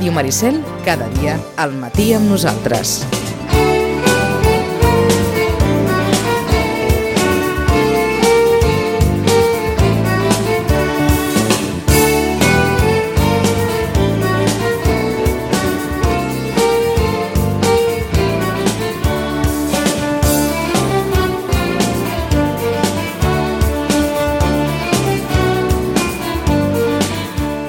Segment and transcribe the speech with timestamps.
[0.00, 3.02] Ràdio Maricel, cada dia al matí amb nosaltres.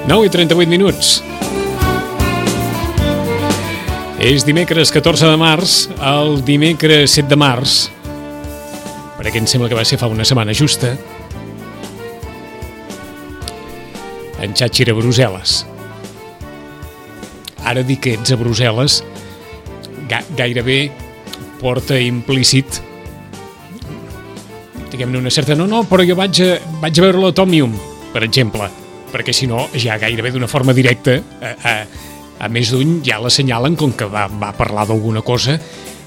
[0.07, 1.30] Nou i 38 minuts.
[4.21, 7.87] És dimecres 14 de març, el dimecres 7 de març,
[9.17, 10.91] perquè em sembla que va ser fa una setmana justa,
[14.45, 15.55] en Xatxi era a Brussel·les.
[17.65, 18.99] Ara dir que ets a Brussel·les
[20.11, 20.77] ga gairebé
[21.57, 22.77] porta implícit
[24.91, 25.57] diguem-ne una certa...
[25.57, 27.73] No, no, però jo vaig a, vaig a veure l'Atomium,
[28.13, 28.69] per exemple,
[29.09, 31.75] perquè si no, ja gairebé d'una forma directa, a, a,
[32.41, 35.59] a més d'un ja l'assenyalen com que va, va parlar d'alguna cosa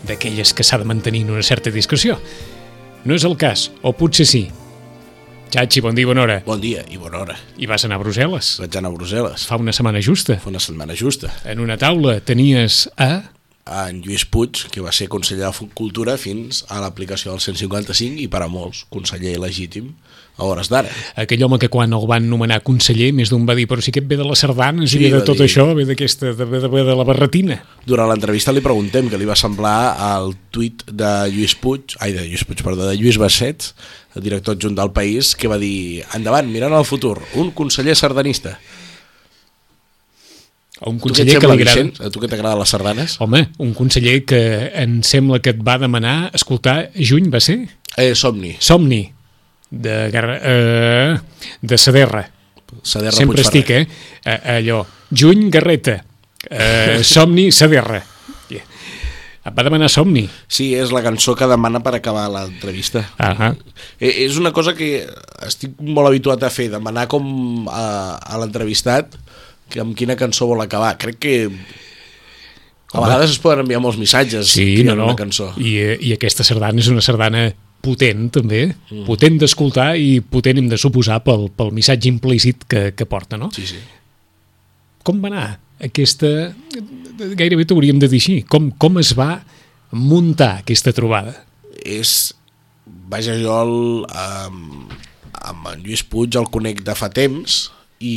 [0.05, 2.19] d'aquelles que s'ha de mantenir en una certa discreció.
[3.05, 4.45] No és el cas, o potser sí.
[5.55, 6.41] Xachi, bon dia i bona hora.
[6.47, 7.37] Bon dia i bona hora.
[7.63, 8.57] I vas anar a Brussel·les.
[8.65, 9.45] Vaig anar a Brussel·les.
[9.47, 10.41] Fa una setmana justa.
[10.43, 11.31] Fa una setmana justa.
[11.47, 13.13] En una taula tenies a...
[13.65, 18.27] En Lluís Puig, que va ser conseller de Cultura fins a l'aplicació del 155 i
[18.29, 19.95] per a molts, conseller legítim
[20.37, 20.91] a hores d'ara.
[21.15, 24.01] Aquell home que quan el van nomenar conseller, més d'un va dir, però sí que
[24.03, 26.47] et ve de les sardanes Sí, i ve de tot dir- això, ve d'aquesta, de,
[26.47, 27.61] de, de la barretina.
[27.87, 32.27] Durant l'entrevista li preguntem què li va semblar el tuit de Lluís Puig, ai, de
[32.27, 33.71] Lluís Puig, perdó, de Lluís Basset,
[34.17, 38.59] el director adjunt del País, que va dir, endavant, mirant al futur, un conseller sardanista.
[40.81, 41.85] O un conseller que li agrada...
[42.03, 43.15] A tu que t'agraden les sardanes?
[43.23, 44.41] Home, un conseller que
[44.83, 47.61] em sembla que et va demanar escoltar Juny, va ser?
[47.97, 49.05] Eh, Somni, Somni,
[49.83, 51.19] de, Gar- eh,
[51.61, 52.25] de Saderra.
[52.83, 53.63] Saderra Sempre Puigferrer.
[53.63, 53.71] estic,
[54.25, 54.59] eh?
[54.59, 55.99] Allò, Juny, Garreta.
[56.51, 58.03] Eh, Somni, Saderra.
[59.45, 60.23] Et va demanar Somni.
[60.49, 63.03] Sí, és la cançó que demana per acabar l'entrevista.
[63.21, 63.51] Ah
[64.01, 65.05] Eh, És una cosa que
[65.45, 69.13] estic molt habituat a fer, demanar com a, a l'entrevistat
[69.69, 70.95] que amb quina cançó vol acabar.
[70.97, 73.05] Crec que a Home.
[73.05, 75.11] vegades es poden enviar molts missatges Sí, no, no.
[75.13, 75.51] una cançó.
[75.61, 77.51] I, eh, I aquesta sardana és una sardana
[77.85, 78.67] potent, també.
[78.91, 79.05] Mm.
[79.09, 83.51] Potent d'escoltar i potent, hem de suposar, pel, pel missatge implícit que, que porta, no?
[83.55, 83.81] Sí, sí.
[85.05, 85.47] Com va anar
[85.85, 86.55] aquesta...
[87.15, 88.39] Gairebé t'hauríem de dir així.
[88.51, 89.39] Com, com es va
[89.95, 91.37] muntar aquesta trobada?
[91.85, 92.33] És...
[92.85, 93.77] Vaja, jo el,
[94.19, 94.93] amb,
[95.49, 97.69] amb en Lluís Puig el conec de fa temps
[98.05, 98.17] i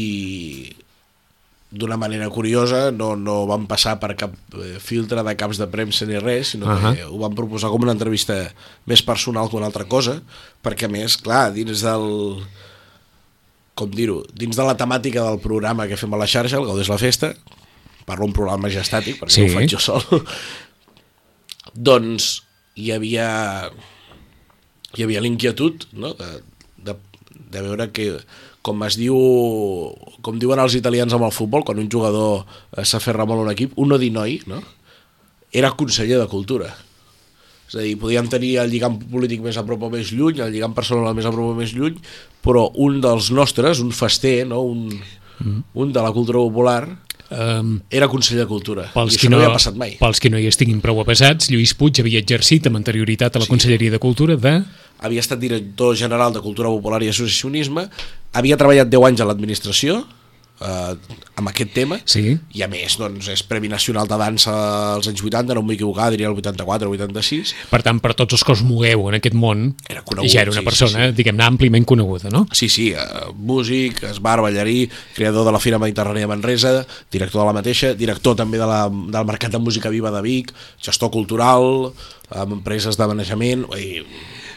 [1.70, 6.08] d'una manera curiosa no, no vam passar per cap eh, filtre de caps de premsa
[6.08, 6.96] ni res, sinó uh -huh.
[6.96, 8.54] que ho vam proposar com una entrevista
[8.86, 10.22] més personal que una altra cosa,
[10.64, 12.46] perquè a més, clar, dins del
[13.76, 16.90] com dir-ho, dins de la temàtica del programa que fem a la xarxa, el Gaudés
[16.90, 17.36] la Festa,
[18.06, 19.42] parlo un programa gestàtic, perquè Sí.
[19.42, 19.50] sí.
[19.50, 20.04] ho faig jo sol,
[21.90, 22.44] doncs
[22.76, 23.72] hi havia
[24.96, 26.14] hi havia l'inquietud no?
[26.14, 26.42] de,
[27.38, 28.10] de, veure que
[28.66, 29.16] com es diu
[30.26, 32.44] com diuen els italians amb el futbol quan un jugador
[32.76, 34.62] eh, s'aferra molt a un equip uno di noi no?
[35.52, 36.74] era conseller de cultura
[37.68, 40.54] és a dir, podíem tenir el lligam polític més a prop o més lluny, el
[40.56, 41.98] lligam personal més a prop o més lluny,
[42.40, 44.62] però un dels nostres, un fester, no?
[44.64, 44.86] un,
[45.44, 45.58] mm.
[45.76, 46.86] un de la cultura popular,
[47.30, 48.86] Um, era conseller de cultura.
[48.94, 49.98] pels, I que això no, no havia passat mai.
[50.00, 53.46] pels que no hi estiguin prou avasats, Lluís Puig havia exercit amb anterioritat a la
[53.46, 53.52] Sí.
[53.52, 54.64] Conselleria de Cultura de...
[55.00, 57.90] havia estat director general de Cultura Popular i Associacionisme,
[58.34, 60.06] havia treballat 10 anys a l'administració
[60.62, 60.96] eh,
[61.36, 62.38] amb aquest tema, Sí.
[62.54, 64.54] i a més doncs, és Premi Nacional de Dansa
[64.96, 68.14] als anys 80, no em vull equivocar, diria el 84 o 86, Per tant, per
[68.14, 71.06] tots els que us mogueu en aquest món, Era conegut, ja era una sí, persona,
[71.06, 71.16] sí, sí.
[71.22, 72.48] diguem-ne, àmpliament coneguda, no?
[72.54, 72.98] Sí, sí, eh,
[73.36, 78.58] músic, esbar, ballarí, creador de la Fira Mediterrània Manresa, director de la mateixa, director també
[78.58, 81.94] de la, del Mercat de Música Viva de Vic, gestor cultural,
[82.30, 83.66] amb empreses de manejament...
[83.78, 84.04] I,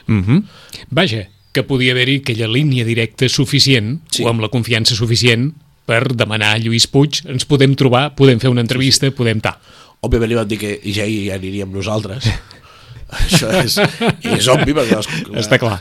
[0.06, 0.42] Mm -hmm.
[0.90, 4.24] Vaja, que podia haver-hi aquella línia directa suficient, Sí.
[4.24, 5.54] o amb la confiança suficient,
[5.90, 9.58] per demanar a Lluís Puig, ens podem trobar, podem fer una entrevista, podem tal.
[10.06, 12.28] òbviament li van dir que ja hi aniríem nosaltres.
[13.24, 13.80] això és,
[14.22, 15.00] és obvi, perquè...
[15.00, 15.80] Les, Està clar.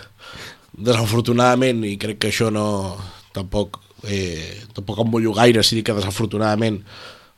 [0.74, 2.98] Desafortunadament, i crec que això no...
[3.30, 3.78] Tampoc,
[4.10, 6.80] eh, tampoc em mullo gaire si dic que desafortunadament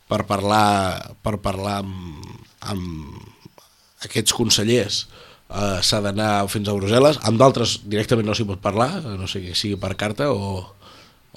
[0.08, 2.30] per parlar, per parlar amb,
[2.72, 5.02] amb aquests consellers
[5.52, 8.90] eh, s'ha d'anar fins a Brussel·les, amb d'altres directament no s'hi pot parlar,
[9.20, 10.64] no sé que sigui per carta o,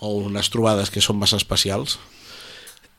[0.00, 1.99] o unes trobades que són massa especials.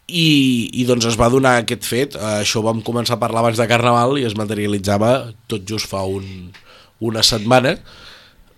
[0.06, 3.58] I, i doncs es va donar aquest fet, eh, això vam començar a parlar abans
[3.58, 6.52] de Carnaval i es materialitzava tot just fa un,
[7.02, 7.80] una setmana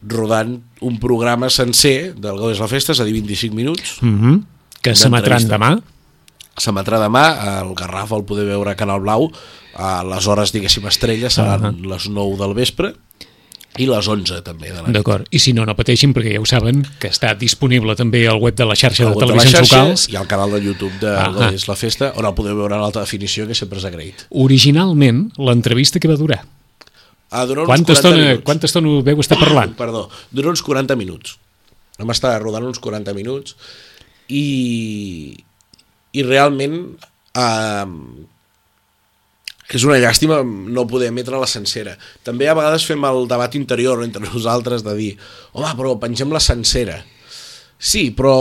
[0.04, 4.44] rodant un programa sencer del Gaudés la Festa, és a dir, 25 minuts, Mm -hmm.
[4.82, 5.82] Que s'emetran demà.
[6.58, 9.32] s'emetrà demà, el Garraf el poder veure a Canal Blau,
[9.76, 11.90] a les hores, diguéssim, estrelles seran uh -huh.
[11.92, 12.96] les 9 del vespre,
[13.78, 14.96] i les 11 també de la nit.
[14.98, 18.40] D'acord, i si no, no pateixin perquè ja ho saben que està disponible també al
[18.42, 20.08] web de la xarxa de televisions la xarxa locals.
[20.10, 21.54] i al canal de YouTube de Ah, ah ah.
[21.54, 24.26] és la festa, on el podeu veure en alta definició, que sempre és agraït.
[24.32, 26.42] Originalment, l'entrevista que va durar?
[27.30, 28.44] Ah, dura uns Quanta 40 estona, minuts.
[28.48, 29.76] quanta estona veu estar parlant?
[29.84, 31.38] Perdó, dura uns 40 minuts.
[32.00, 33.56] Vam estar rodant uns 40 minuts
[34.30, 35.36] i,
[36.14, 36.78] i realment
[37.36, 37.86] eh,
[39.76, 41.98] és una llàstima no poder emetre la sencera.
[42.24, 45.12] També a vegades fem el debat interior entre nosaltres de dir
[45.54, 47.02] home, però pengem la sencera.
[47.80, 48.32] Sí, però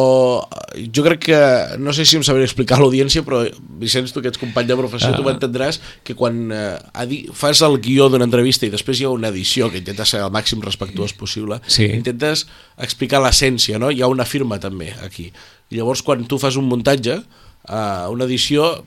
[0.49, 1.39] eh, jo crec que,
[1.77, 3.43] no sé si em sabré explicar a l'audiència, però
[3.83, 5.17] Vicenç, tu que ets company de professió, Ah.
[5.19, 9.29] tu m'entendràs que quan eh, fas el guió d'una entrevista i després hi ha una
[9.29, 11.85] edició que intenta ser el màxim respectuós possible, Sí.
[11.85, 12.47] intentes
[12.79, 13.91] explicar l'essència, no?
[13.91, 15.31] Hi ha una firma també aquí.
[15.69, 17.21] Llavors quan tu fas un muntatge,
[17.69, 18.87] eh, una edició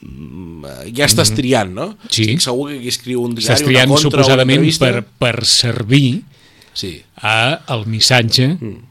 [0.00, 1.90] ja estàs triant, no?
[2.08, 2.24] Sí.
[2.24, 4.86] Estic segur que aquí escriu un diari, una contra, una suposadament entrevista...
[4.86, 6.22] per, per servir
[6.72, 7.02] Sí.
[7.20, 8.46] a el missatge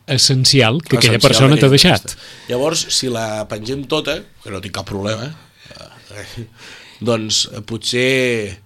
[0.06, 2.11] essencial que aquella Essencial persona t'ha deixat.
[2.50, 5.29] Llavors, si la pengem tota, que no tinc cap problema,
[5.71, 6.45] eh,
[7.00, 8.59] doncs potser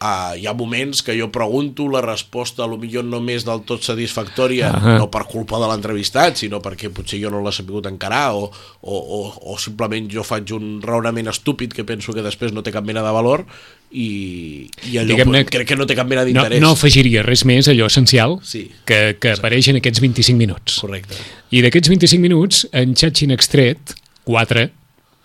[0.00, 3.62] uh, hi ha moments que jo pregunto la resposta a lo millor no més del
[3.68, 4.96] tot satisfactòria, Ahà.
[4.98, 8.46] no per culpa de l'entrevistat, sinó perquè potser jo no l'he sabut encarar o,
[8.80, 9.20] o, o,
[9.54, 13.02] o simplement jo faig un raonament estúpid que penso que després no té cap mena
[13.06, 13.44] de valor
[13.90, 16.60] i, i allò Diguem-ne crec que no té cap mena No, d'interès.
[16.60, 18.66] no afegiria res més, allò essencial, Sí.
[18.84, 20.80] que, que apareix en aquests 25 minuts.
[20.84, 21.16] Correcte.
[21.50, 23.94] I d'aquests 25 minuts, en Xatxin extret
[24.28, 24.68] 4,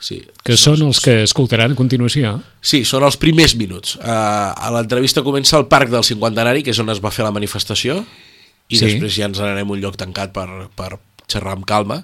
[0.03, 0.17] Sí.
[0.43, 2.33] que són els que escoltaran a continuació.
[2.59, 3.95] Sí, són els primers minuts.
[3.95, 7.31] Uh, a l'entrevista comença al Parc del Cinquantenari, que és on es va fer la
[7.31, 8.01] manifestació,
[8.67, 8.85] i Sí.
[8.85, 10.97] després ja ens n'anem a un lloc tancat per, per
[11.31, 12.01] xerrar amb calma,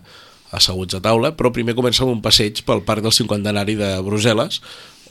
[0.55, 4.61] asseguts a taula, però primer comença amb un passeig pel Parc del Cinquantenari de Brussel·les,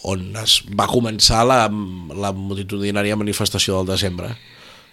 [0.08, 1.66] on es va començar la,
[2.16, 4.32] la multitudinària manifestació del desembre,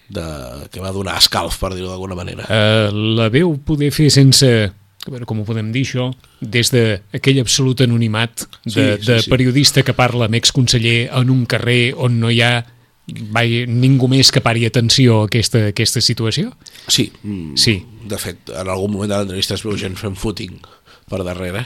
[0.10, 0.24] de,
[0.70, 2.44] que va donar escalf, per dir-ho d'alguna manera.
[2.46, 4.52] Uh, la veu poder fer sense
[5.06, 6.08] a veure com ho podem dir això,
[6.42, 9.30] des d'aquell absolut anonimat de, Sí, sí, de sí.
[9.30, 12.66] periodista que parla amb exconseller en un carrer on no hi ha
[13.30, 16.56] vai, ningú més que pari atenció a aquesta, a aquesta situació?
[16.88, 17.12] Sí,
[17.56, 17.84] Sí.
[18.06, 20.58] de fet, en algun moment de l'entrevista es veu gent fent footing
[21.10, 21.66] per darrere.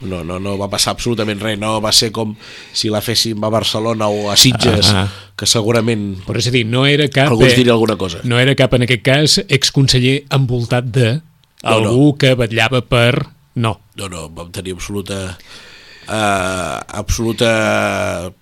[0.00, 2.32] No, no, no va passar absolutament res, no va ser com
[2.72, 6.50] si la féssim a Barcelona o a Sitges, Ah, ah, que segurament Però és a
[6.50, 7.28] dir, no era cap...
[7.28, 8.22] algú eh, diria alguna cosa.
[8.24, 11.20] No era cap, en aquest cas, exconseller envoltat de
[11.62, 13.26] No, algú que vetllava per...
[13.54, 13.80] No.
[13.98, 15.36] No, no, vam tenir absoluta...
[16.10, 18.32] Uh, absoluta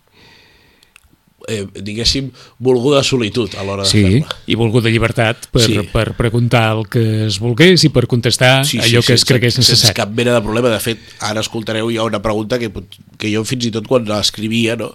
[1.48, 4.36] eh, diguéssim, volguda solitud a l'hora de Sí, fer-la.
[4.46, 5.78] i volguda llibertat per, Sí.
[5.92, 9.82] per preguntar el que es volgués i per contestar allò que es cregués sense, sense
[9.88, 9.96] necessari.
[9.96, 10.68] cap mena de problema.
[10.68, 12.70] De fet, ara escoltareu ja una pregunta que,
[13.18, 14.94] que jo fins i tot quan l'escrivia no,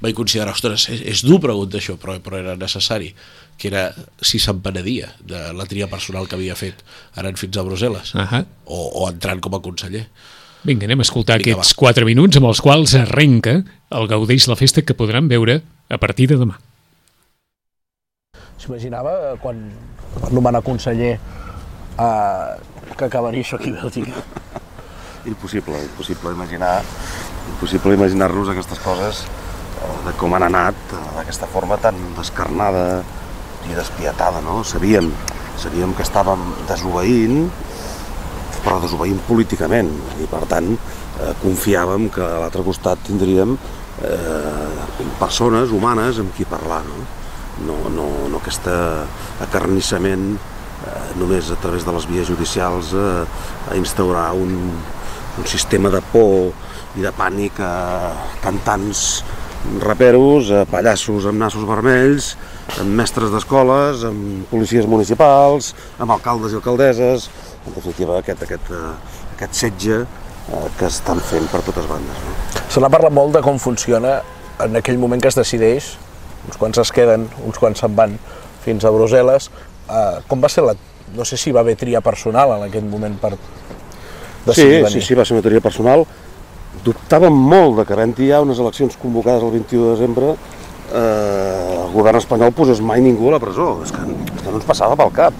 [0.00, 3.14] vaig considerar, ostres, és, és dur preguntar això, però, però era necessari,
[3.58, 3.84] que era
[4.20, 6.82] si se'n penedia de la tria personal que havia fet
[7.20, 8.44] anant fins a Brussel·les, Ahà.
[8.66, 10.06] o, o entrant com a conseller.
[10.64, 13.58] Vinga, anem a escoltar Vinga, aquests 4 minuts amb els quals arrenca
[13.94, 15.60] el Gaudeix la Festa que podran veure
[15.92, 16.56] a partir de demà.
[18.58, 19.60] S'imaginava eh, quan
[20.22, 22.48] van nomenar conseller eh,
[22.96, 24.24] que acabaria això aquí a Bèlgica?
[25.28, 26.78] Impossible, impossible imaginar
[27.54, 33.02] impossible imaginar-nos aquestes coses eh, de com han anat eh, d'aquesta forma tan descarnada
[33.70, 34.62] i despietada, no?
[34.64, 35.10] Sabíem,
[35.60, 37.48] sabíem que estàvem desobeint,
[38.64, 39.90] però desobeint políticament,
[40.20, 46.48] i per tant eh, confiàvem que a l'altre costat tindríem eh, persones humanes amb qui
[46.48, 47.04] parlar, no?
[47.64, 48.66] No, no, no aquest
[49.44, 53.22] acarnissament eh, només a través de les vies judicials eh,
[53.70, 54.56] a instaurar un,
[55.38, 56.50] un sistema de por
[56.98, 57.74] i de pànic a
[58.42, 59.22] cantants
[59.80, 62.34] raperos, a pallassos amb nassos vermells,
[62.80, 67.28] amb mestres d'escoles, amb policies municipals, amb alcaldes i alcaldesses,
[67.66, 68.92] en definitiva aquest, aquest, eh,
[69.36, 72.22] aquest setge eh, que estan fent per totes bandes.
[72.26, 72.64] No?
[72.68, 74.18] Se n'ha parlat molt de com funciona
[74.64, 75.94] en aquell moment que es decideix,
[76.46, 78.18] uns quants es queden, uns quants se'n van
[78.64, 79.48] fins a Brussel·les.
[79.88, 80.76] Eh, com va ser la...
[81.14, 85.02] No sé si va haver tria personal en aquell moment per Sí, decidir sí, venir.
[85.06, 86.02] sí, va ser una teoria personal.
[86.84, 90.34] Dubtàvem molt de que havent-hi ja unes eleccions convocades el 21 de desembre
[90.92, 93.78] eh, el govern espanyol posés mai ningú a la presó.
[93.84, 95.36] És que, és que no ens passava pel cap.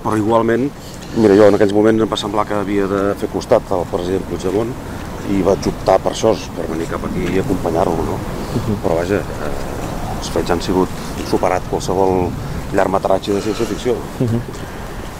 [0.00, 0.70] Però igualment,
[1.18, 4.24] mira, jo en aquells moments em va semblar que havia de fer costat al president
[4.30, 4.70] Puigdemont
[5.30, 8.16] i vaig optar per això, per venir cap aquí i acompanyar-lo, no?
[8.82, 9.50] Però vaja, eh,
[10.16, 10.88] els fets han sigut
[11.28, 12.30] superat qualsevol
[12.72, 13.94] llargmetratge de ciència-ficció.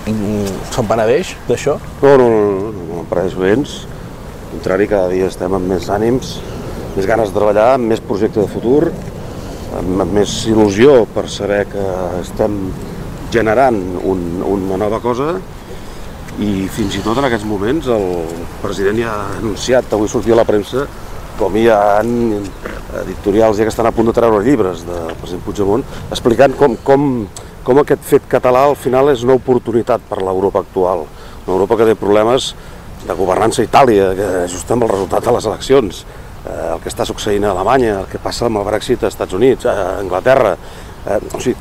[0.08, 1.76] Mm, Se'n penedeix d'això?
[2.00, 3.82] No, no, no, no, no, no em pareix gens.
[4.50, 6.32] Contrari, cada dia estem amb més ànims,
[6.96, 8.88] més ganes de treballar, amb més projecte de futur,
[9.78, 11.84] amb més il·lusió per saber que
[12.18, 12.56] estem
[13.30, 15.36] generant un, una nova cosa
[16.42, 18.08] i fins i tot en aquests moments el
[18.62, 20.82] president ja ha anunciat, avui sortia a la premsa,
[21.38, 22.00] com hi ha
[23.04, 27.06] editorials ja que estan a punt de treure llibres del president Puigdemont, explicant com, com,
[27.62, 31.06] com aquest fet català al final és una oportunitat per l'Europa actual.
[31.46, 32.50] Una Europa que té problemes
[33.06, 34.28] de governança a Itàlia, que
[34.74, 36.00] amb el resultat de les eleccions,
[36.44, 39.36] eh, el que està succeint a Alemanya, el que passa amb el Brexit als Estats
[39.36, 40.56] Units, a Anglaterra...
[41.06, 41.56] Eh, o sigui,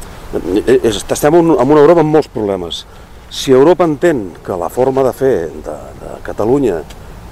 [0.65, 2.83] eh, és, estem en una Europa amb molts problemes.
[3.29, 6.81] Si Europa entén que la forma de fer de, de Catalunya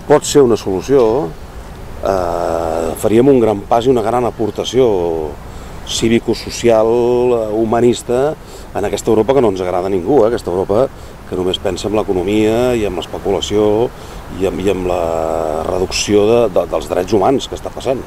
[0.07, 1.27] pot ser una solució,
[2.03, 4.87] eh, faríem un gran pas i una gran aportació
[5.87, 8.35] cívico-social, eh, humanista,
[8.75, 10.27] en aquesta Europa que no ens agrada a ningú, eh?
[10.27, 10.87] aquesta Europa
[11.29, 13.88] que només pensa en l'economia i en l'especulació
[14.39, 15.01] i, amb, i amb la
[15.67, 18.01] reducció de, de, dels drets humans que està passant.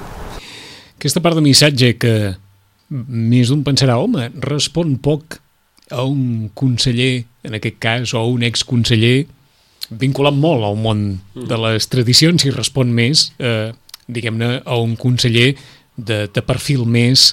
[0.97, 2.15] Aquesta part de missatge que
[2.91, 5.39] més d'un pensarà, home, respon poc
[5.91, 9.27] a un conseller, en aquest cas, o un exconseller,
[9.91, 13.71] vinculat molt al món de les tradicions i respon més, eh,
[14.11, 15.55] diguem-ne, a un conseller
[15.97, 17.31] de, de perfil més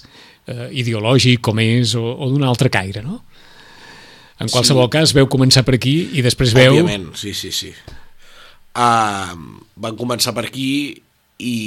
[0.48, 3.22] eh, ideològic com és o, o d'un altre caire, no?
[4.38, 4.94] En qualsevol sí.
[4.94, 6.75] cas, veu començar per aquí i després veu...
[6.77, 7.72] Òbviament, sí, sí, sí.
[8.77, 9.34] Uh,
[9.82, 10.70] van començar per aquí
[11.41, 11.58] i,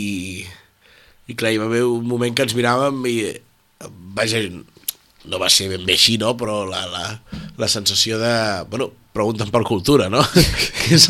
[1.27, 3.17] i clar, hi va haver un moment que ens miràvem i
[4.15, 4.45] vaja,
[5.27, 6.37] no va ser ben bé així, no?
[6.39, 7.05] però la, la,
[7.59, 8.33] la sensació de...
[8.71, 10.23] Bueno, pregunten per cultura, no?
[10.87, 11.09] que, és,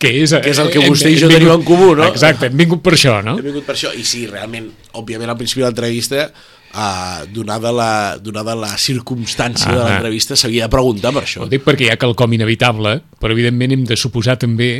[0.00, 2.08] que, és, que és el que vostè i jo tenim en comú, no?
[2.08, 3.36] Exacte, hem vingut per això, no?
[3.36, 6.30] Hem vingut per això, i sí, realment, òbviament al principi de l'entrevista
[6.74, 11.44] Uh, donada, la, donada la circumstància ah, de l'entrevista s'havia de preguntar per això.
[11.44, 14.72] Ho dic perquè hi ha quelcom inevitable però evidentment hem de suposar també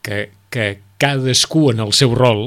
[0.00, 2.46] que, que cadascú en el seu rol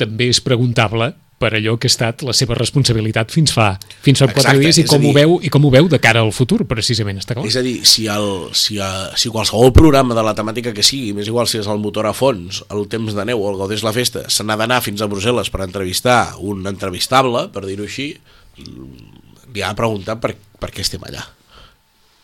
[0.00, 1.10] també és preguntable
[1.44, 3.74] per allò que ha estat la seva responsabilitat fins fa
[4.04, 6.22] fins fa quatre dies i com, dir, ho veu, i com ho veu de cara
[6.24, 7.44] al futur, precisament, està clar.
[7.50, 8.88] És a dir, si, el, si, a,
[9.20, 12.14] si qualsevol programa de la temàtica que sigui, més igual si és el motor a
[12.16, 15.10] fons, el temps de neu o el Gaudés la Festa, se n'ha d'anar fins a
[15.10, 18.14] Brussel·les per entrevistar un entrevistable, per dir-ho així,
[18.56, 21.26] li ha de preguntar per, per què estem allà.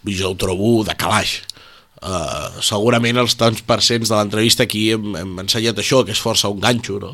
[0.09, 1.43] Jo ho trobo de calaix.
[2.01, 6.49] Uh, segurament els tants percents de l'entrevista aquí hem, hem ensenyat això, que és força
[6.49, 7.13] un ganxo, no?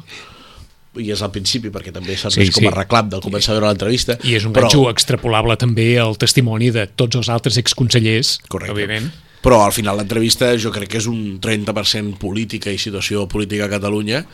[1.02, 2.60] I és al principi perquè també serveix sí, sí.
[2.60, 4.18] com a reclam del començar a veure l'entrevista.
[4.24, 4.70] I és un però...
[4.70, 8.74] ganxo extrapolable també al testimoni de tots els altres exconsellers, Correcte.
[8.74, 9.08] òbviament.
[9.46, 13.72] Però al final l'entrevista jo crec que és un 30% política i situació política a
[13.72, 14.24] Catalunya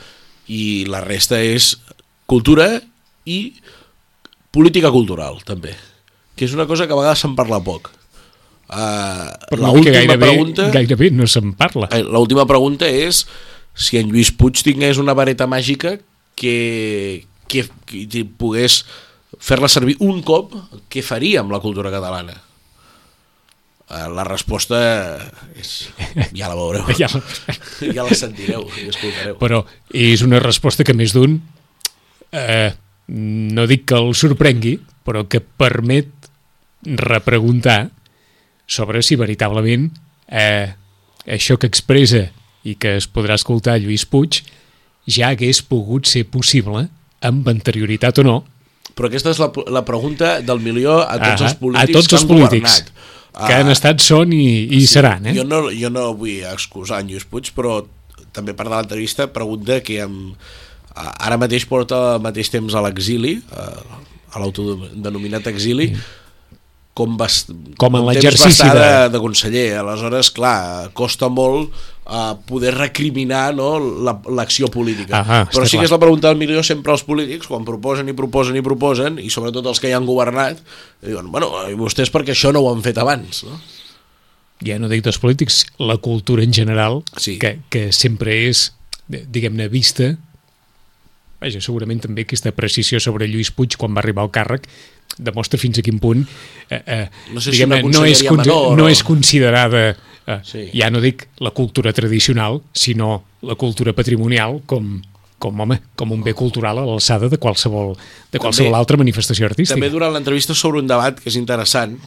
[0.52, 1.74] i la resta és
[2.30, 2.68] cultura
[3.28, 3.40] i
[4.52, 5.74] política cultural també,
[6.36, 7.90] que és una cosa que a vegades se'n parla poc.
[8.72, 11.90] Uh, Però no, gairebé, pregunta, gairebé no se'n parla.
[11.92, 13.26] Eh, l'última pregunta és
[13.76, 15.98] si en Lluís Puig tingués una vareta màgica
[16.38, 18.82] que, que, que pogués
[19.42, 20.54] fer-la servir un cop,
[20.92, 22.36] què faria amb la cultura catalana?
[23.92, 24.78] Eh, la resposta
[25.58, 25.72] és...
[26.32, 27.22] ja la veureu, ja, la...
[27.96, 29.36] ja la sentireu i escoltareu.
[29.42, 29.62] Però
[29.92, 31.36] és una resposta que més d'un,
[32.32, 32.70] eh,
[33.12, 36.08] no dic que el sorprengui, però que permet
[36.82, 37.90] repreguntar
[38.66, 39.90] sobre si veritablement
[40.30, 40.72] eh,
[41.26, 42.28] això que expressa
[42.64, 44.40] i que es podrà escoltar Lluís Puig
[45.08, 46.86] ja hagués pogut ser possible,
[47.22, 48.36] amb anterioritat o no.
[48.92, 52.12] Però aquesta és la, la pregunta del milió a tots ah, els polítics a tots
[52.12, 52.92] els que han polítics governat.
[53.32, 55.30] Que han estat, són i, i sí, seran.
[55.30, 55.36] Eh?
[55.38, 57.80] Jo, no, jo no vull excusar en Lluís Puig, però
[58.36, 60.34] també part de l'entrevista pregunta que amb,
[60.94, 65.92] ara mateix porta al mateix temps a l'exili, a l'autodenominat exili,
[66.92, 67.52] com, bast...
[67.80, 68.76] com en l'exercici de...
[68.76, 69.08] de...
[69.14, 69.66] de conseller.
[69.80, 71.72] Aleshores, clar, costa molt
[72.06, 75.20] uh, poder recriminar no, l'acció la, política.
[75.20, 75.82] Ah, Però sí clar.
[75.82, 79.20] que és la pregunta del milió sempre als polítics, quan proposen i proposen i proposen,
[79.22, 80.62] i sobretot els que ja han governat,
[81.04, 83.60] diuen, bueno, i vostès perquè això no ho han fet abans, no?
[84.62, 87.34] Ja no dic dels polítics, la cultura en general, sí.
[87.42, 88.68] que, que sempre és,
[89.08, 90.12] diguem-ne, vista
[91.42, 94.68] vaja, segurament també aquesta precisió sobre Lluís Puig quan va arribar al càrrec
[95.18, 96.22] demostra fins a quin punt
[96.70, 98.90] eh, eh, no, sé si no, és, menor, no o...
[98.90, 99.90] és considerada
[100.26, 100.66] eh, sí.
[100.74, 105.00] ja no dic la cultura tradicional sinó la cultura patrimonial com,
[105.42, 107.96] com, home, com un bé cultural a l'alçada de qualsevol,
[108.30, 109.78] de qualsevol també, altra manifestació artística.
[109.78, 111.98] També durant l'entrevista sobre un debat que és interessant,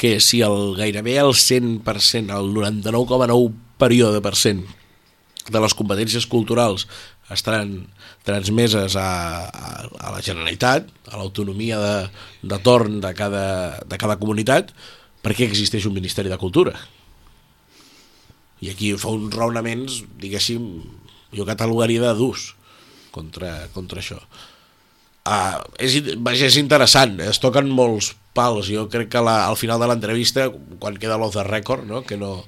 [0.00, 4.64] que si el gairebé el 100%, el 99,9 període per cent
[5.50, 6.86] de les competències culturals
[7.30, 7.86] estaran
[8.26, 9.10] transmeses a,
[9.46, 11.94] a, a la Generalitat, a l'autonomia de,
[12.42, 13.44] de torn de cada,
[13.86, 14.74] de cada comunitat,
[15.22, 16.74] per què existeix un Ministeri de Cultura?
[18.60, 20.64] I aquí fa uns raonaments, diguéssim,
[21.36, 22.50] jo catalogaria de durs
[23.14, 24.18] contra, contra això.
[25.20, 28.70] Uh, és, vaja, és interessant, es toquen molts pals.
[28.72, 30.48] Jo crec que la, al final de l'entrevista,
[30.80, 32.02] quan queda l'off the record, no?
[32.08, 32.40] que, no,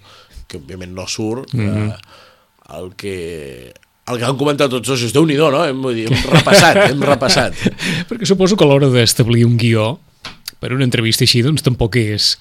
[0.49, 1.89] que òbviament no surt, mm -hmm.
[1.89, 3.73] uh, el que
[4.11, 5.65] el que han comentat tots dos és déu nhi no?
[5.65, 7.55] Hem, vull dir, hem repassat, hem repassat.
[8.09, 10.01] Perquè suposo que a l'hora d'establir un guió
[10.59, 12.39] per una entrevista així, doncs tampoc és,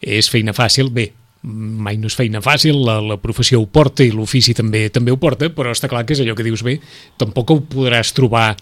[0.00, 0.90] és feina fàcil.
[0.92, 1.12] Bé,
[1.44, 5.18] mai no és feina fàcil, la, la professió ho porta i l'ofici també també ho
[5.20, 6.78] porta, però està clar que és allò que dius bé,
[7.20, 8.54] tampoc ho podràs trobar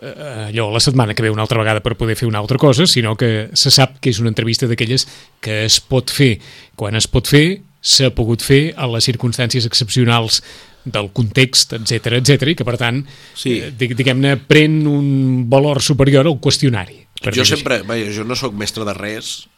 [0.00, 2.86] eh, allò la setmana que ve una altra vegada per poder fer una altra cosa,
[2.86, 5.08] sinó que se sap que és una entrevista d'aquelles
[5.42, 6.36] que es pot fer
[6.78, 10.42] quan es pot fer, s'ha pogut fer a les circumstàncies excepcionals
[10.88, 13.02] del context, etc etc i que per tant,
[13.34, 13.58] Sí.
[13.58, 17.04] eh, dig- diguem-ne, pren un valor superior al qüestionari.
[17.34, 19.48] jo sempre, vaja, jo no sóc mestre de res,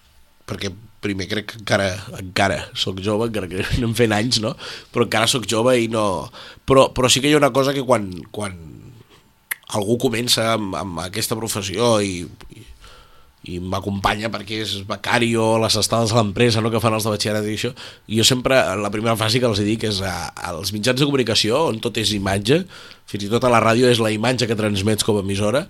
[0.49, 1.89] perquè primer crec que encara,
[2.21, 4.55] encara sóc jove, encara que anem fent anys, no?
[4.93, 6.05] Però encara sóc jove i no...
[6.69, 8.59] Però, però sí que hi ha una cosa que quan, quan
[9.77, 12.65] algú comença amb, amb aquesta professió i, i,
[13.55, 17.15] i m'acompanya perquè és becari o les estades a l'empresa no, que fan els de
[17.15, 17.71] batxillerat i això,
[18.19, 20.15] jo sempre, la primera frase que els dic és a,
[20.51, 22.65] als mitjans de comunicació on tot és imatge,
[23.11, 25.65] fins i tot a la ràdio és la imatge que transmets com a emissora,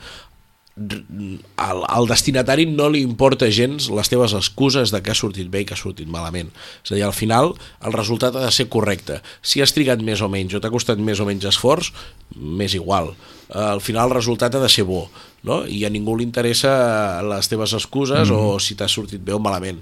[1.56, 5.62] al, al destinatari no li importa gens les teves excuses de que ha sortit bé
[5.62, 6.50] i que ha sortit malament.
[6.84, 7.52] És a dir, al final
[7.84, 9.20] el resultat ha de ser correcte.
[9.42, 11.92] Si has trigat més o menys o t'ha costat més o menys esforç,
[12.36, 13.12] m'és igual.
[13.50, 15.08] Al final el resultat ha de ser bo,
[15.42, 15.64] no?
[15.66, 18.56] i a ningú li interessa les teves excuses mm -hmm.
[18.56, 19.80] o si t'ha sortit bé o malament.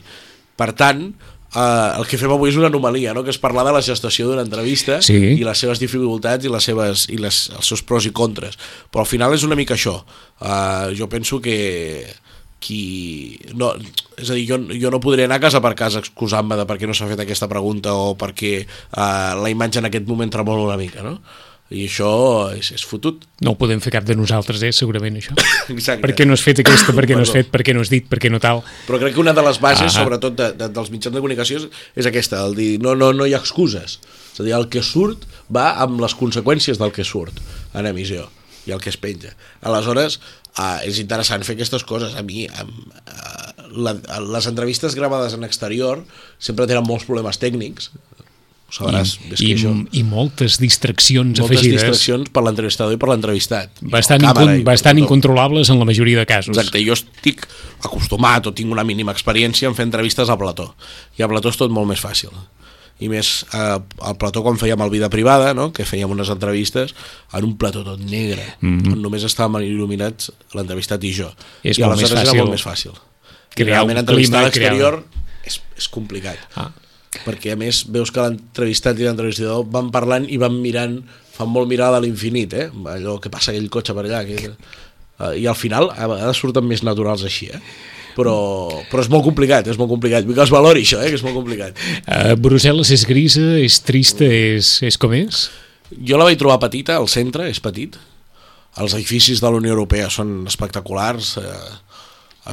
[0.57, 1.15] Per tant,
[1.55, 3.25] eh, el que fem avui és una anomalia, no?
[3.25, 5.17] que és parlar de la gestació d'una entrevista Sí.
[5.39, 8.59] i les seves dificultats i les seves, i les, els seus pros i contres.
[8.93, 10.01] Però al final és una mica això.
[10.41, 12.07] Uh, jo penso que
[12.61, 13.39] qui...
[13.55, 13.73] No,
[14.19, 16.89] és a dir, jo, jo no podré anar casa per casa excusant-me de per què
[16.91, 20.79] no s'ha fet aquesta pregunta o perquè uh, la imatge en aquest moment tremola una
[20.81, 21.21] mica, no?
[21.69, 22.11] I això
[22.57, 23.27] és, és fotut.
[23.45, 25.35] No ho podem fer cap de nosaltres, eh, segurament, això.
[25.75, 26.01] Exacte.
[26.01, 27.91] Per què no has fet aquesta, per què no has fet, per què no has
[27.93, 28.63] dit, per què no tal.
[28.87, 29.99] Però crec que una de les bases, Ah.
[30.01, 31.61] sobretot de, de, dels mitjans de comunicació,
[31.95, 33.99] és, aquesta, el dir no, no, no hi ha excuses.
[34.33, 37.37] És a dir, el que surt va amb les conseqüències del que surt
[37.77, 38.31] en emissió
[38.65, 39.35] i el que es penja.
[39.65, 40.19] Aleshores,
[40.57, 42.17] uh, és interessant fer aquestes coses.
[42.17, 42.73] A mi, um,
[43.05, 46.01] uh, la, les entrevistes gravades en exterior
[46.39, 47.93] sempre tenen molts problemes tècnics,
[48.69, 49.71] ho sabràs més I, que això.
[49.97, 51.81] i moltes distraccions Moltes afegides.
[51.81, 53.81] distraccions per l'entrevistador i per l'entrevistat.
[53.81, 56.53] I Bastant, càmera incon i bastant incontrolables en la majoria de casos.
[56.53, 57.47] Exacte, jo estic
[57.81, 60.75] acostumat o tinc una mínima experiència en fer entrevistes a plató.
[61.17, 62.35] I a plató és tot molt més fàcil.
[63.01, 65.71] I més eh, al plató quan fèiem el Vida Privada, no?
[65.73, 66.93] que fèiem unes entrevistes
[67.33, 68.93] en un plató tot negre, mm -hmm.
[68.93, 71.31] on només estàvem il·luminats l'entrevistat i jo.
[71.63, 72.93] És I molt més aleshores fàcil era molt més fàcil.
[72.93, 75.05] I crear realment un entrevistar a l'exterior
[75.45, 76.37] és, és complicat.
[76.55, 76.71] Ah.
[77.25, 80.99] Perquè a més veus que l'entrevistat i l'entrevistador van parlant i van mirant,
[81.35, 82.69] fan molt mirada a l'infinit, eh?
[82.93, 84.25] allò que passa aquell cotxe per allà.
[84.29, 84.53] Que...
[85.19, 87.63] Uh, I al final a vegades surten més naturals així, eh?
[88.19, 88.35] però,
[88.91, 90.27] però és molt complicat, és molt complicat.
[90.27, 91.11] Vull que es valori això, eh?
[91.13, 91.79] que és molt complicat.
[92.03, 95.49] Uh, Brussel·les és grisa, és trista, és, és com és?
[96.05, 97.97] Jo la vaig trobar petita, al centre és petit.
[98.79, 101.33] Els edificis de la Unió Europea són espectaculars.
[101.41, 101.71] Eh,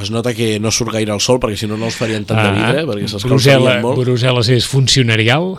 [0.02, 2.42] es nota que no surt gaire el sol, perquè si no, no els farien tant
[2.42, 4.02] de vidre, perquè s'escalfarien Brussel·les, molt.
[4.04, 5.56] Brussel·les és funcionarial,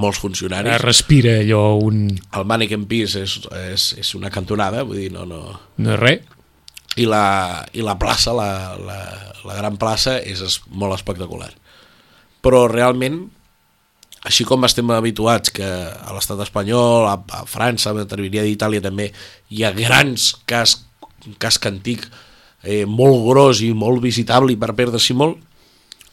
[0.00, 0.78] Molts funcionaris.
[0.80, 2.04] respira allò un...
[2.36, 3.34] El Mannequin Peace és,
[3.72, 5.40] és, és una cantonada, vull dir, no, no...
[5.76, 6.22] no és res.
[6.98, 9.00] I la, i la plaça, la, la,
[9.46, 11.50] la gran plaça, és molt espectacular.
[12.42, 13.20] Però realment,
[14.26, 18.82] així com estem habituats que a l'estat espanyol, a, a França, m'atreviria a dir Itàlia
[18.84, 19.10] també,
[19.50, 20.80] hi ha grans cas,
[21.42, 22.06] casc antic,
[22.64, 25.38] eh, molt gros i molt visitable i per perdre-s'hi molt,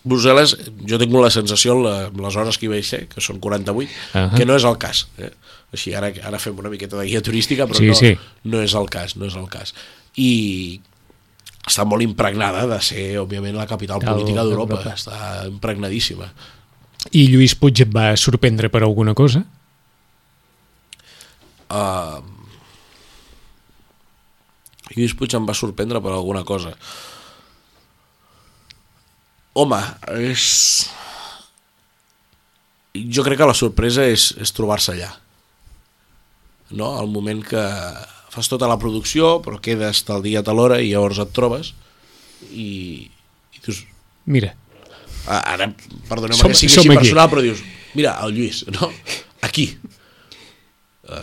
[0.07, 0.53] Brussel·les,
[0.87, 4.37] jo tinc la sensació amb les hores que hi vaig ser, que són 48, Ahà.
[4.37, 5.01] que no és el cas.
[5.19, 5.31] Eh?
[5.75, 8.13] Així, ara, ara fem una miqueta de guia turística, però Sí, no, sí.
[8.47, 9.73] no és el cas, no és el cas.
[10.15, 10.79] I
[11.67, 14.77] està molt impregnada de ser, òbviament, la capital Cal- política d'Europa.
[14.79, 14.95] d'Europa.
[14.95, 16.29] Està impregnadíssima.
[17.11, 19.43] I Lluís Puig et va sorprendre per alguna cosa?
[21.67, 22.21] Uh,
[24.97, 26.73] Lluís Puig em va sorprendre per alguna cosa.
[29.57, 29.79] Home,
[30.25, 30.43] és...
[32.97, 35.09] Jo crec que la sorpresa és, és trobar-se allà.
[36.77, 36.91] No?
[37.01, 37.61] El moment que
[38.33, 41.73] fas tota la producció, però quedes tal dia, tal hora, i llavors et trobes
[42.51, 43.05] i,
[43.53, 43.83] i dius...
[44.27, 44.51] Mira,
[45.27, 45.69] "Ah, Ara,
[46.09, 47.61] perdoneu Som- que sigui així aquí." personal, però dius,
[47.95, 48.89] mira, el Lluís, no?
[49.45, 49.69] Aquí.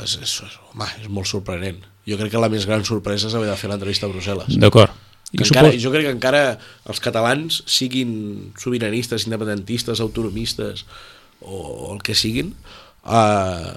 [0.00, 0.38] És, és,
[0.70, 1.82] home, és molt sorprenent.
[2.07, 4.59] Jo crec que la més gran sorpresa és haver de fer l'entrevista a Brussel·les.
[4.61, 4.93] d'acord.
[5.35, 10.85] Encara, supos- jo crec que encara els catalans siguin sobiranistes, independentistes, autonomistes
[11.40, 12.53] o el que siguin,
[13.07, 13.73] eh,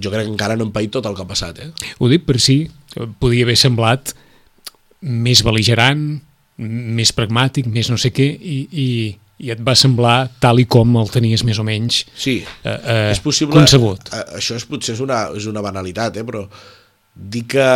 [0.00, 1.58] jo crec que encara no hem paït tot el que ha passat.
[1.58, 1.70] Eh?
[1.98, 2.70] Ho dic per si
[3.20, 4.14] podia haver semblat
[5.02, 6.20] més beligerant,
[6.60, 8.88] més pragmàtic, més no sé què, i, i,
[9.40, 13.10] i et va semblar tal i com el tenies més o menys Sí, eh, eh,
[13.12, 13.54] és possible...
[13.56, 14.10] concebut.
[14.12, 16.24] eh, Això és, potser és una, és una banalitat, eh?
[16.24, 16.46] però
[17.20, 17.66] dir que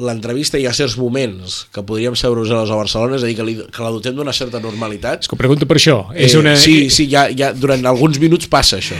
[0.00, 3.28] l'entrevista hi ha certs moments que podríem ser a Brussel·les o a Barcelona, és a
[3.28, 5.26] dir, que, li, que la dotem d'una certa normalitat.
[5.26, 5.98] És que ho pregunto per això.
[6.14, 6.54] és una...
[6.56, 8.96] Eh, sí, sí, ja, ja, durant alguns minuts passa això.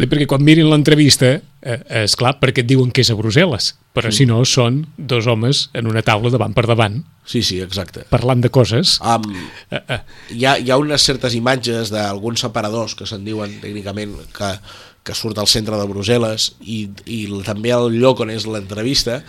[0.00, 4.08] Perquè quan mirin l'entrevista, eh, és clar, perquè et diuen que és a Brussel·les, però
[4.14, 8.06] si no són dos homes en una taula davant per davant, Sí, sí, exacte.
[8.08, 8.96] parlant de coses.
[9.04, 9.26] Um,
[9.70, 9.98] Eh, eh,
[10.32, 14.54] hi, ha, hi ha unes certes imatges d'alguns separadors que se'n diuen tècnicament que,
[15.04, 19.20] que surt al centre de Brussel·les i, i també al lloc on és l'entrevista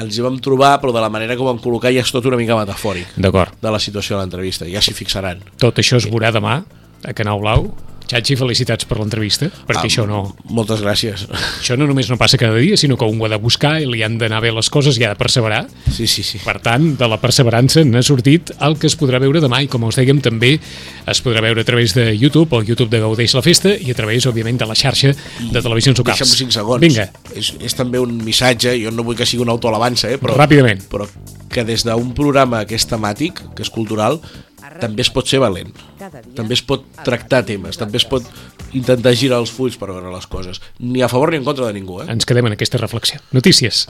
[0.00, 2.38] ens hi vam trobar però de la manera ho vam col·locar ja és tot una
[2.40, 3.14] mica metafòric
[3.62, 6.62] de la situació de l'entrevista, ja s'hi fixaran Tot això es veurà demà
[7.04, 7.70] a Canal Blau.
[8.10, 12.36] Xachi, felicitats per l'entrevista, perquè Ah, això no, moltes gràcies això no només no passa
[12.40, 14.68] cada dia, sinó que un ho ha de buscar i li han d'anar bé les
[14.70, 15.66] coses i ha de perseverar.
[15.92, 19.40] sí, sí, sí Per tant, de la perseverança n'ha sortit el que es podrà veure
[19.40, 20.56] demà i com us dèiem també
[21.06, 23.94] es podrà veure a través de YouTube o YouTube de Gaudeix la Festa i a
[23.94, 26.18] través, òbviament, de la xarxa de televisions locals.
[26.18, 26.80] Deixa'm 5 segons.
[26.82, 30.34] Vinga, És, és també un missatge, jo no vull que sigui una autoalabança, eh, però,
[30.36, 30.82] Ràpidament.
[30.90, 31.06] però
[31.50, 34.20] que des d'un programa que és temàtic, que és cultural,
[34.78, 35.72] també es pot ser valent.
[36.36, 38.26] També es pot tractar temes, també es pot
[38.76, 40.62] intentar girar els fulls per veure les coses.
[40.78, 42.08] Ni a favor ni en contra de ningú, eh?
[42.12, 43.20] ens quedem en aquesta reflexió.
[43.34, 43.88] Notícies.